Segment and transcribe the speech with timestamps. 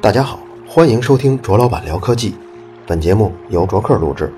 [0.00, 2.36] 大家好，欢迎收听卓老板聊科技。
[2.86, 4.32] 本节目由卓克录制。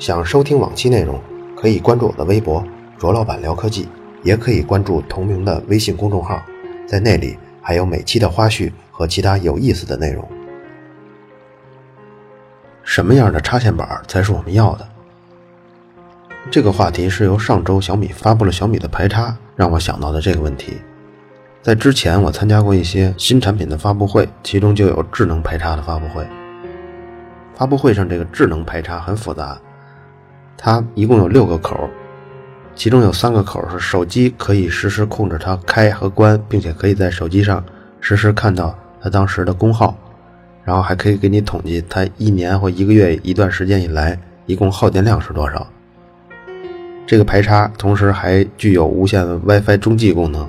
[0.00, 1.20] 想收听往期内容，
[1.56, 2.64] 可以关注我的微博
[2.98, 3.88] “卓老板聊科技”，
[4.24, 6.42] 也可以关注同名的微信公众号，
[6.88, 10.28] 在那里还有每期的花絮和其他有意思的内容。
[12.82, 14.88] 什么样的插线板才是我们要的？
[16.50, 20.78] 这个话题是由上周小米发布了小米的排插，让我想到的这个问题。
[21.60, 26.24] 在之前，我参加过一些新产品的发布会，其中就有智能排插的发布会。
[27.56, 29.60] 发布会上，这个智能排插很复杂，
[30.56, 31.90] 它一共有六个口，
[32.76, 37.62] 其中有三个口是手机可以实时控制它开和关，并且可以在手机上
[38.00, 39.92] 实时看到它当时的功耗，
[40.62, 44.16] 然后还可以给你统计它一年或一个月一段时间以来
[44.46, 45.66] 一共耗电量是多少。
[47.08, 50.46] 这个排插同时还具有无线 WiFi 中继功能。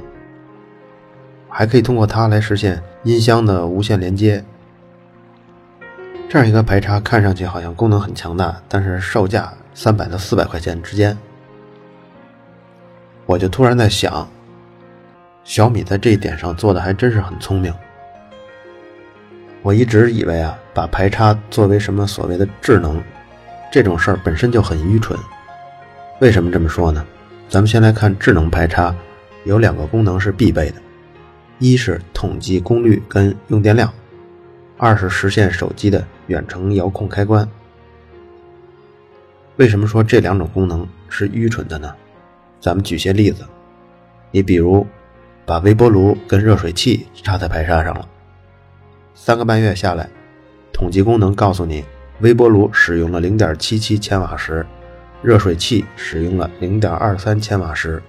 [1.48, 4.44] 还可以通过它来实现音箱的无线连接。
[6.28, 11.17] 这样一个排插看上去好像功能很强大，但是售价三百到四百块钱之间。
[13.25, 14.28] 我就突然在想，
[15.45, 17.73] 小米在这一点上做的还真是很聪明。
[19.62, 23.02] 我一直以为啊，把排插作为什么所谓的智能，
[23.72, 25.17] 这种事儿本身就很愚蠢。
[26.20, 27.06] 为什么这么说呢？
[27.48, 28.94] 咱们先来看智能排插，
[29.45, 30.75] 有两个功能是必备的。
[31.59, 33.92] 一是统计功率跟用电量，
[34.78, 37.47] 二是实现手机的远程遥控开关。
[39.56, 41.94] 为什么说这两种功能是愚蠢的呢？
[42.59, 43.45] 咱们举些例子，
[44.31, 44.86] 你比如
[45.45, 48.06] 把微波炉跟热水器插在排插上了，
[49.16, 50.09] 三个半月下来，
[50.73, 51.86] 统计功能告诉你
[52.20, 54.66] 微波炉使用了零点七七千瓦时，
[55.22, 58.02] 热水器使用了零点二三千瓦时，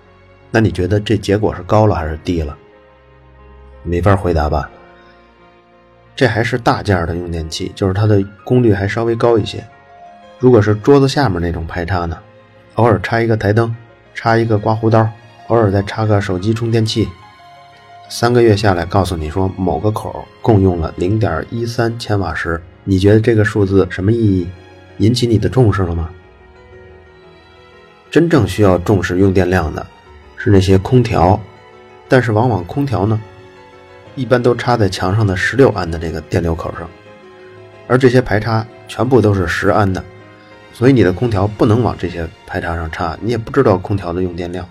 [0.51, 2.57] 那你觉得这结果是高了还是低了？
[3.83, 4.71] 没法回答吧？
[6.15, 9.65] 这还是大件的用电器，就是它的功率还稍微高一些。
[10.39, 12.19] 如果是桌子下面那种排插呢，
[12.75, 13.75] 偶尔插一个台灯，
[14.15, 15.09] 插一个刮胡刀，
[15.49, 17.09] 偶尔再插个手机充电器，
[18.09, 24.49] 三个月下来，告诉你说某个口共用了零点一三千瓦时，你觉得这个数字什么意义？
[24.99, 26.11] 引起你的重视了吗？
[28.11, 29.87] 真正需要重视用电量的
[30.37, 31.41] 是那些空调，
[32.09, 33.21] 但是往往空调呢？
[34.17, 36.89] 一般都插在墙上的十六安的这个电流口上，
[37.87, 40.03] 而这些排插全部都是十安的，
[40.73, 44.69] 所以你的空调不能往这些排插上插，你也不知道空调的用电量。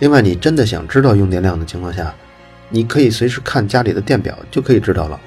[0.00, 2.14] 另外，你真的想知道用电量的情况下，
[2.68, 5.18] 你可以随时看家里的电表就可以知道了。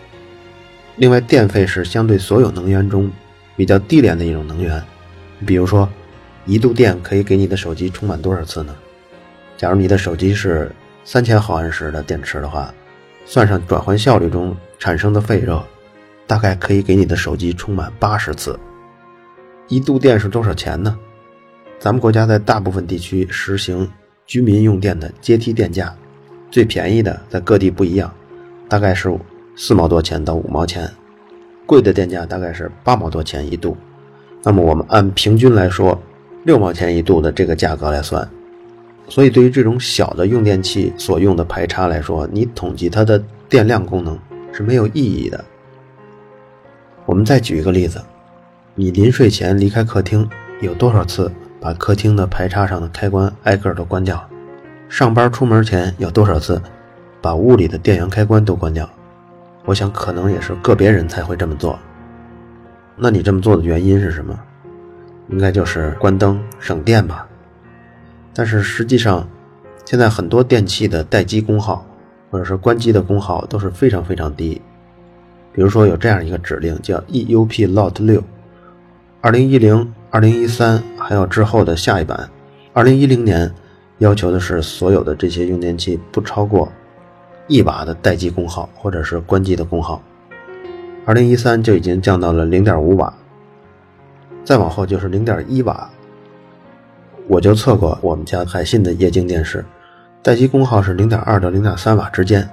[0.97, 3.11] 另外，电费是相对所有能源中
[3.55, 4.81] 比较低廉的一种能源。
[5.45, 5.89] 比如说，
[6.45, 8.75] 一度电可以给你的手机充满多少次呢？
[9.57, 10.71] 假如你的手机是
[11.03, 12.73] 三千毫安时的电池的话。
[13.23, 15.63] 算上转换效率中产生的废热，
[16.25, 18.59] 大概可以给你的手机充满八十次。
[19.67, 20.97] 一度电是多少钱呢？
[21.79, 23.87] 咱们国家在大部分地区实行
[24.25, 25.95] 居民用电的阶梯电价，
[26.49, 28.11] 最便宜的在各地不一样，
[28.67, 29.15] 大概是
[29.55, 30.89] 四毛多钱到五毛钱，
[31.67, 33.77] 贵的电价大概是八毛多钱一度。
[34.43, 35.97] 那么我们按平均来说，
[36.43, 38.27] 六毛钱一度的这个价格来算。
[39.07, 44.17] 所以，对于这种小的用电器所用的排插来说，你统计它的电量功能
[44.53, 45.43] 是没有意义的。
[47.05, 48.01] 我们再举一个例子：
[48.73, 50.29] 你临睡前离开客厅，
[50.61, 54.25] 有多少次把客厅的排插上的开关挨个都关掉？
[54.87, 56.61] 上班出门前有多少次
[57.21, 58.89] 把屋里的电源开关都关掉？
[59.65, 61.77] 我想，可能也是个别人才会这么做。
[62.95, 64.39] 那你这么做的原因是什么？
[65.31, 67.27] 应该就是关灯省电吧。
[68.33, 69.27] 但是实际上，
[69.85, 71.85] 现在很多电器的待机功耗，
[72.29, 74.61] 或者是关机的功耗都是非常非常低。
[75.53, 78.23] 比如说有这样一个指令叫 EUP Lot 六，
[79.19, 82.29] 二零一零、二零一三还有之后的下一版，
[82.71, 83.53] 二零一零年
[83.97, 86.71] 要求的是所有的这些用电器不超过
[87.47, 90.01] 一瓦的待机功耗或者是关机的功耗，
[91.05, 93.13] 二零一三就已经降到了零点五瓦，
[94.43, 95.89] 再往后就是零点一瓦。
[97.27, 99.63] 我就测过我们家海信的液晶电视，
[100.21, 102.49] 待机功耗是零点二到零点三瓦之间。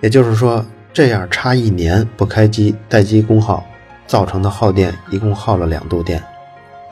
[0.00, 3.64] 也就是说，这样差一年不开机，待机功耗
[4.06, 6.22] 造成的耗电一共耗了两度电。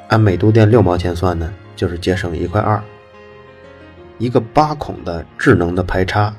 [0.08, 2.82] 按每度电六毛钱算呢，就是节省一块二。
[4.18, 6.32] 一个八孔的智能的排插，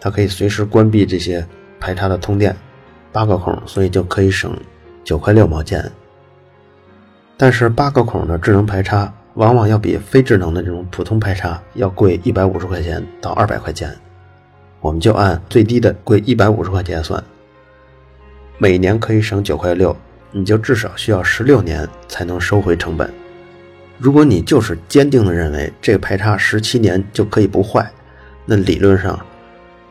[0.00, 1.46] 它可以随时关闭这些
[1.78, 2.56] 排插的通电，
[3.12, 4.56] 八个孔，所以就可以省
[5.04, 5.90] 九块六毛钱。
[7.36, 9.12] 但是八个孔的智能排插。
[9.34, 13.92] 往往要比非智能的这种普通排插要贵一百五十块钱到二百块钱。
[14.80, 17.20] 我们就按最低的贵一百五十块钱算，
[18.58, 19.96] 每年可以省九块六，
[20.30, 23.12] 你就至少需要十六年才能收回成本。
[23.98, 27.90] 如果你就是坚定的认为这个排插十七年就可以不坏，
[28.46, 29.18] 那理论上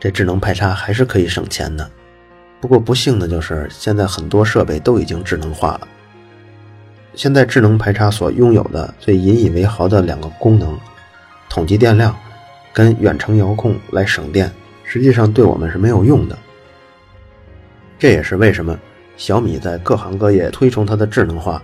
[0.00, 1.86] 这智能排插还是可以省钱的。
[2.62, 5.88] 不过不幸的就是现在很多设备都已经智能化了。
[7.16, 10.76] 现在智能排插所拥有的最引以为豪的两个功能，
[11.48, 12.14] 统计电量
[12.72, 14.50] 跟远程遥控来省电，
[14.82, 16.36] 实际上对我们是没有用的。
[17.98, 18.78] 这也是为什么
[19.16, 21.62] 小米在各行各业推崇它的智能化，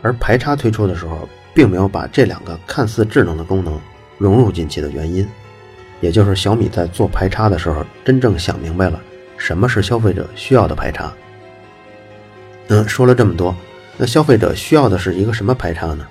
[0.00, 3.78] 而排插推出的时候，并没有把这两个看似智能的功能
[4.16, 5.26] 融入进去的原因。
[6.00, 9.00] 也就是小米在做排插的时候，真正想明白了
[9.36, 11.12] 什么是消费者需要的排插。
[12.68, 13.54] 嗯，说了这么多。
[13.96, 16.04] 那消费者需要的是一个什么排插呢？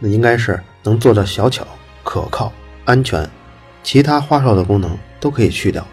[0.00, 1.64] 那应该是能做到小巧、
[2.02, 2.52] 可靠、
[2.84, 3.24] 安全，
[3.84, 5.86] 其他花哨的功能都可以去掉。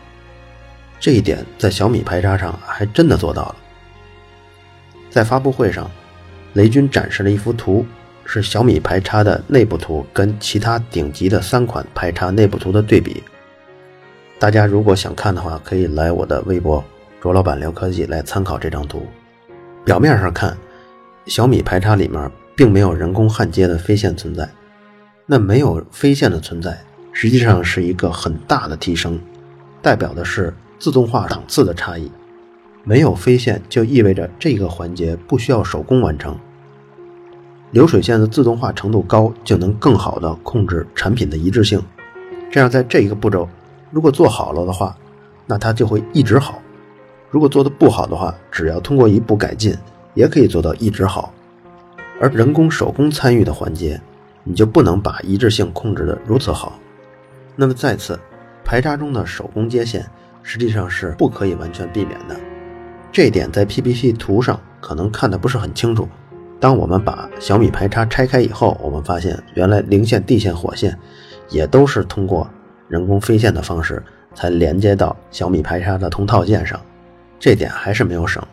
[0.99, 3.55] 这一点在小米排插上还真的做到了。
[5.11, 5.89] 在发布会上，
[6.53, 7.85] 雷军展示了一幅图，
[8.25, 13.21] 是小米排插的内部图跟其他顶级的三款排插内部图的对比。
[14.39, 16.83] 大家如果想看的话，可以来我的微博
[17.21, 19.05] “卓老板聊科技”来参考这张图。
[19.85, 20.57] 表面上看。
[21.29, 24.49] 小米排插里面并没有人工焊接的飞线存在，
[25.27, 26.75] 那没有飞线的存在，
[27.13, 29.19] 实际上是一个很大的提升，
[29.79, 32.11] 代表的是自动化档次的差异。
[32.83, 36.35] 没有飞线就意味着这个环节不需要手工完成，
[37.69, 41.79] 流水线的自动化程度高，就能更好的控制产品的一致性。
[42.49, 43.47] 这样在这一个步骤，
[43.91, 44.97] 如果做好了的话，
[45.45, 46.55] 那它就会一直好；
[47.29, 49.77] 如果做的不好的话，只要通过一步改进。
[50.19, 51.33] 也可以做到一直好，
[52.19, 54.01] 而人工手工参与的环节，
[54.43, 56.77] 你就不能把一致性控制的如此好。
[57.55, 58.19] 那么再次，
[58.65, 60.05] 排插中的手工接线
[60.43, 62.35] 实际上是不可以完全避免的。
[63.13, 66.05] 这点在 PPT 图上可能看的不是很清楚。
[66.59, 70.99] 当我们把小米排插拆开以后，我们发现原来零线、地线、火线
[71.47, 72.45] 也都是通过
[72.89, 74.03] 人工飞线的方式
[74.35, 76.77] 才连接到小米排插的同套件上，
[77.39, 78.45] 这点还是没有省。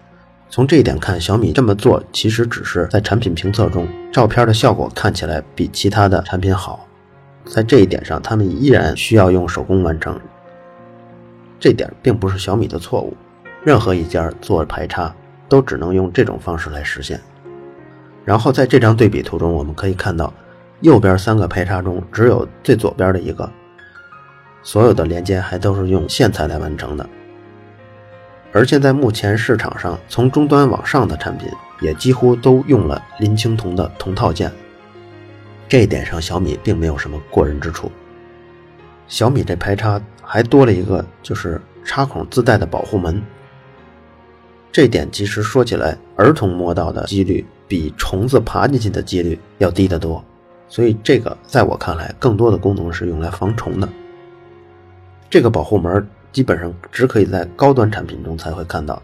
[0.49, 6.87] 从这一点看，小米这么做其实只是在产品评测中，照片的效果看起来比其他的产品好。
[7.45, 10.19] 在这一点上，他们依然需要用手工完成。
[11.59, 13.15] 这点并不是小米的错误，
[13.65, 15.15] 任何一家做排插
[15.49, 17.21] 都只能用这种方式来实现。
[18.25, 20.33] 然后在这张对比图中，我们可以看到，
[20.81, 23.51] 右边三个排插中，只有最左边的一个，
[24.63, 27.09] 所有的连接还都是用线材来完成的。
[28.57, 31.47] 而现在目前市场上从终端往上的产品
[31.83, 34.51] 也几乎都用了林青铜的铜套件，
[35.69, 37.93] 这一点上小米并没有什么过人之处。
[39.09, 43.23] 小米这排插还多了一个就是插孔自带的保护门，
[44.73, 50.25] 这点其实说起来，儿童摸到的几率比虫子爬进去的几率要低得多，
[50.67, 53.87] 所以这个在我看来更多的功能是用来防虫的。
[55.29, 56.09] 这个保护门。
[56.37, 59.03] 基本上只可以在高端产品中才会看到，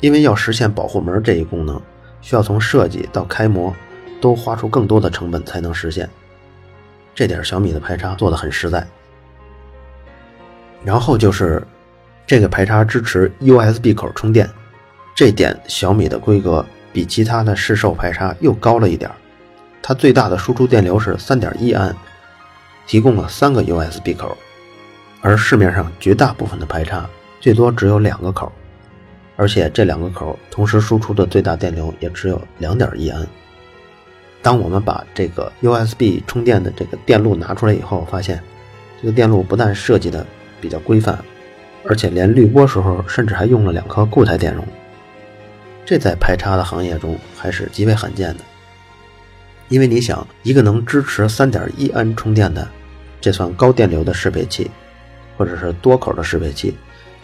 [0.00, 1.78] 因为要实现保护门这一功能，
[2.22, 3.70] 需要从设计到开模
[4.18, 6.08] 都花出更多的成本才能实现。
[7.14, 8.82] 这点小米的排插做的很实在。
[10.82, 11.62] 然后就是
[12.26, 14.48] 这个排插支持 USB 口充电，
[15.14, 19.10] 这点小米的规格比其他的市售排插又高了一点
[19.82, 21.94] 它最大的输出电流是3.1安，
[22.86, 24.34] 提供了三个 USB 口。
[25.24, 27.08] 而市面上绝大部分的排插
[27.40, 28.52] 最多只有两个口，
[29.36, 33.26] 而且这两个口同时输出的最大电流也只有两点一安。
[34.42, 38.38] 当我们把这个 USB 充电的这个电路拿出来以后，发现
[39.00, 40.26] 这个电路不但设计的
[40.60, 41.18] 比较规范，
[41.88, 44.62] 而且连滤波时候甚至还用了两颗固态电容，
[45.86, 48.44] 这在排插的行业中还是极为罕见的。
[49.70, 52.68] 因为你想，一个能支持三点一安充电的，
[53.22, 54.70] 这算高电流的适配器。
[55.36, 56.76] 或者是多口的适配器，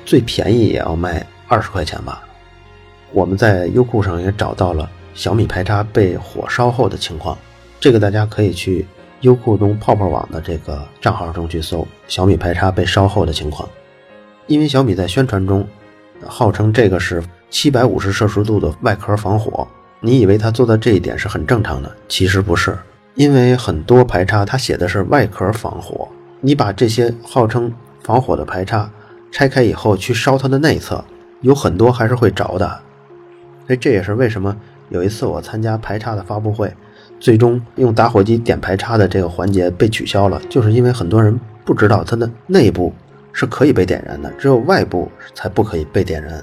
[0.05, 2.23] 最便宜也要卖二十块钱吧。
[3.13, 7.37] 我们在优酷上也找到了小米排插被火烧后的情况，
[7.81, 8.87] 这个大家可以去
[9.23, 13.69] 优酷中泡泡网的这个账号中去搜小米排插被烧后的情况。
[14.47, 15.67] 因为小米在宣传中
[16.27, 19.67] 号称这个是七百五十摄氏度的外壳防火，
[20.01, 22.79] 你以为它做到这一点是很正常的，其实不是，
[23.15, 26.09] 因为很多排插它写的是外壳防火，
[26.41, 28.91] 你把这些号称防火的排插
[29.31, 31.05] 拆开以后去烧它的内侧，
[31.41, 32.81] 有很多还是会着的。
[33.67, 34.57] 所以这也是为什么
[34.89, 36.73] 有一次我参加排插的发布会，
[37.21, 42.93] 最终用打火机点排插的这个环节被取消了，就是因为很多人不知道它的内部
[43.33, 46.43] 是可以被点燃的，只有外部才不可以被点燃。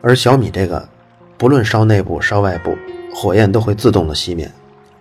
[0.00, 0.86] 而小米这个，
[1.36, 2.76] 不论烧内部烧外部，
[3.12, 4.48] 火焰都会自动的熄灭。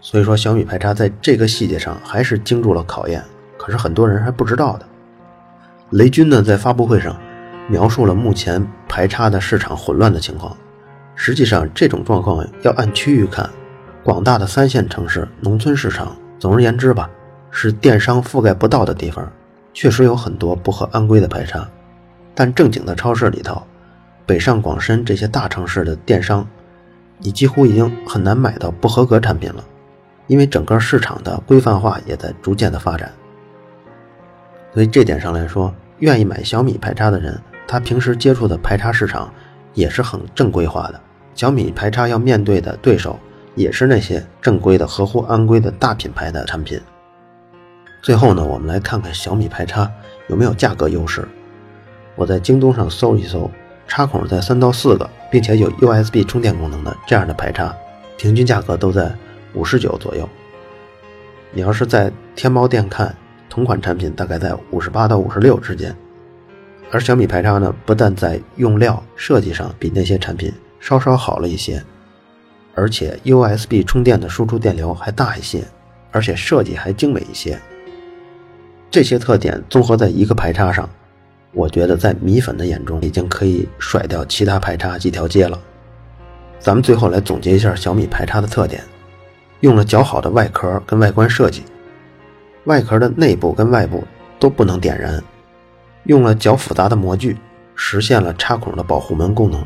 [0.02, 3.24] 所以说，小米排插在这个细节上还是经住了考验，
[3.58, 4.86] 可是很多人还不知道的。
[5.94, 7.16] 雷军呢，在发布会上
[7.70, 10.58] 描述了目前排插的市场混乱的情况。
[11.14, 13.48] 实际上，这种状况要按区域看，
[14.04, 17.08] 广大的三线城市、农村市场，总而言之吧，
[17.52, 19.32] 是电商覆盖不到的地方，
[19.72, 21.70] 确实有很多不合安规的排插。
[22.34, 23.62] 但正经的超市里头，
[24.26, 26.48] 北上广深这些大城市的电商，
[27.20, 29.64] 你几乎已经很难买到不合格产品了。
[30.26, 33.12] 因为整个市场的规范化也在逐渐的发展，
[34.74, 39.34] 所以这点上来说，愿意买小米排插的人，他平时接触的排插市场
[39.74, 41.02] 也是很正规化的。
[41.36, 43.20] 小米排插要面对的对手
[43.56, 46.80] 也是那些正规的、合乎安规的大品牌的产品。
[48.02, 49.90] 最后呢，我们来看看小米排插
[50.28, 51.28] 有没有价格优势。
[52.16, 53.50] 我在京东上搜一搜，
[53.88, 57.76] 插孔在三到四个，并且有 USB 充电功能的这样的排插，
[58.18, 59.14] 平均价格都在。
[59.56, 60.28] 五十九左右，
[61.52, 63.16] 你要是在天猫店看
[63.54, 65.96] 同款产品，大概在五十八到五十六之间。
[66.90, 71.80] 而小米排插呢，不但在用料设计上比那些产品稍稍好了一些，
[72.74, 75.64] 而且 USB 充电的输出电流还大一些，
[76.10, 77.60] 而且设计还精美一些。
[78.90, 80.90] 这些特点综合在一个排插上，
[81.52, 85.60] 我觉得在米粉的眼中已经可以甩掉其他排插几条街了。
[86.58, 88.84] 咱们最后来总结一下小米排插的特点。
[89.60, 91.62] 用了较好的外壳跟外观设计，
[92.66, 94.04] 外壳的内部跟外部
[94.40, 95.22] 都不能点燃。
[96.06, 97.38] 用了较复杂的模具，
[97.76, 99.66] 实现了插孔的保护门功能。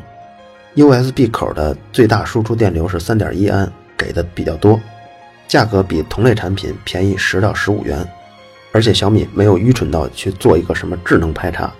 [0.76, 4.80] USB 口的最大输出电流是三点一安，给的比较多。
[5.48, 8.06] 价格比同类产品便宜十到十五元，
[8.70, 11.72] 而且小米没有愚蠢到去做一个什么智能排插。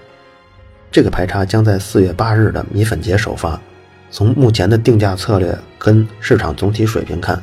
[0.90, 3.60] 这个排插将在四月八日的米粉节首发。
[4.10, 7.40] 从目前的定价策略跟市场总体水平看，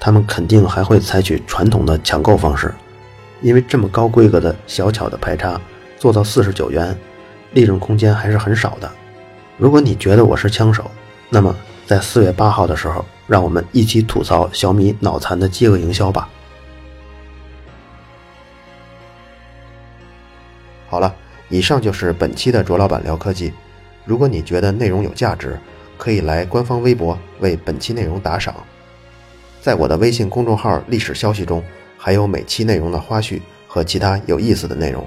[0.00, 2.74] 他们肯定还会采取传统的抢购方式，
[3.40, 5.60] 因为这么高规格的小巧的排插
[5.96, 6.96] 做到四十九元，
[7.52, 8.90] 利润空间还是很少的。
[9.56, 10.90] 如果你觉得我是枪手，
[11.28, 11.54] 那么
[11.86, 16.28] 在四月八号的时候，让我们一起吐槽小米脑残的饥饿营销吧。
[20.88, 21.14] 好了，
[21.48, 23.52] 以上就是本期的卓老板聊科技。
[24.04, 25.58] 如果你觉得内容有价值，
[25.96, 28.54] 可以来官方微博为本期内容打赏。
[29.60, 31.62] 在我的微信公众号历史消息中，
[31.98, 35.06] 还有每期内容的花絮和其他有意思的内容。